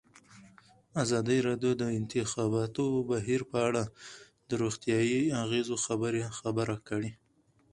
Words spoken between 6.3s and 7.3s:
خبره کړې.